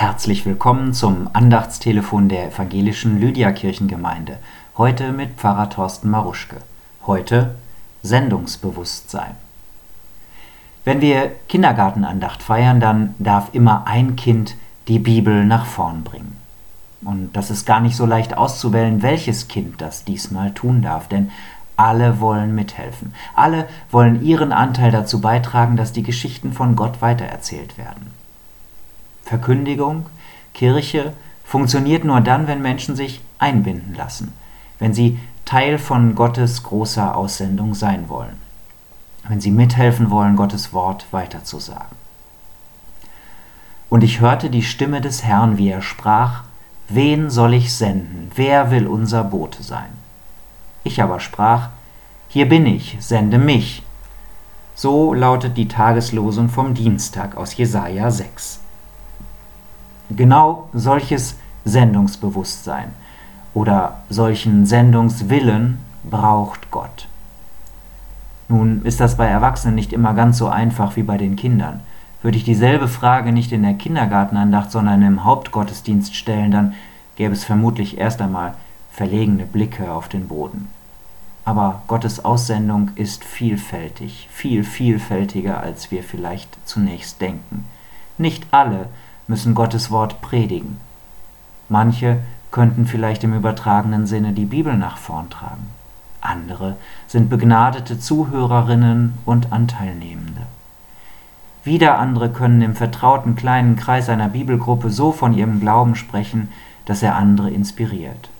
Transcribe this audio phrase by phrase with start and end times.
[0.00, 4.38] Herzlich willkommen zum Andachtstelefon der evangelischen Lydia-Kirchengemeinde.
[4.78, 6.56] Heute mit Pfarrer Thorsten Maruschke.
[7.06, 7.56] Heute
[8.02, 9.32] Sendungsbewusstsein.
[10.86, 14.56] Wenn wir Kindergartenandacht feiern, dann darf immer ein Kind
[14.88, 16.38] die Bibel nach vorn bringen.
[17.04, 21.30] Und das ist gar nicht so leicht auszuwählen, welches Kind das diesmal tun darf, denn
[21.76, 23.12] alle wollen mithelfen.
[23.34, 28.18] Alle wollen ihren Anteil dazu beitragen, dass die Geschichten von Gott weitererzählt werden.
[29.24, 30.06] Verkündigung,
[30.54, 31.12] Kirche
[31.44, 34.32] funktioniert nur dann, wenn Menschen sich einbinden lassen,
[34.78, 38.36] wenn sie Teil von Gottes großer Aussendung sein wollen,
[39.28, 41.96] wenn sie mithelfen wollen, Gottes Wort weiterzusagen.
[43.88, 46.44] Und ich hörte die Stimme des Herrn, wie er sprach,
[46.88, 48.30] Wen soll ich senden?
[48.34, 49.90] Wer will unser Bote sein?
[50.82, 51.70] Ich aber sprach,
[52.28, 53.82] Hier bin ich, sende mich.
[54.74, 58.60] So lautet die Tageslosung vom Dienstag aus Jesaja 6.
[60.14, 62.90] Genau solches Sendungsbewusstsein
[63.54, 67.08] oder solchen Sendungswillen braucht Gott.
[68.48, 71.80] Nun ist das bei Erwachsenen nicht immer ganz so einfach wie bei den Kindern.
[72.22, 76.74] Würde ich dieselbe Frage nicht in der Kindergartenandacht, sondern im Hauptgottesdienst stellen, dann
[77.16, 78.54] gäbe es vermutlich erst einmal
[78.90, 80.68] verlegene Blicke auf den Boden.
[81.44, 87.66] Aber Gottes Aussendung ist vielfältig, viel vielfältiger, als wir vielleicht zunächst denken.
[88.18, 88.88] Nicht alle
[89.30, 90.80] müssen Gottes Wort predigen.
[91.68, 92.18] Manche
[92.50, 95.68] könnten vielleicht im übertragenen Sinne die Bibel nach vorn tragen.
[96.20, 100.42] Andere sind begnadete Zuhörerinnen und Anteilnehmende.
[101.62, 106.48] Wieder andere können im vertrauten kleinen Kreis einer Bibelgruppe so von ihrem Glauben sprechen,
[106.84, 108.30] dass er andere inspiriert.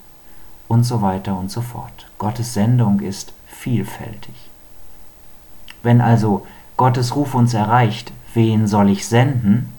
[0.66, 2.08] Und so weiter und so fort.
[2.18, 4.34] Gottes Sendung ist vielfältig.
[5.84, 6.44] Wenn also
[6.76, 9.70] Gottes Ruf uns erreicht, wen soll ich senden?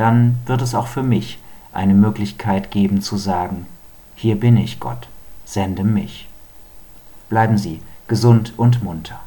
[0.00, 1.38] Dann wird es auch für mich
[1.72, 3.66] eine Möglichkeit geben zu sagen,
[4.14, 5.08] hier bin ich Gott,
[5.44, 6.26] sende mich.
[7.28, 9.20] Bleiben Sie gesund und munter.